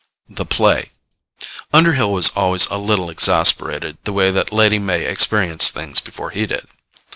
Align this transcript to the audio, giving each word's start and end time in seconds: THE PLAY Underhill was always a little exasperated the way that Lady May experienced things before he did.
THE 0.29 0.47
PLAY 0.47 0.89
Underhill 1.71 2.11
was 2.11 2.29
always 2.29 2.65
a 2.71 2.79
little 2.79 3.11
exasperated 3.11 3.99
the 4.03 4.11
way 4.11 4.31
that 4.31 4.51
Lady 4.51 4.79
May 4.79 5.05
experienced 5.05 5.75
things 5.75 5.99
before 6.01 6.31
he 6.31 6.47
did. 6.47 6.67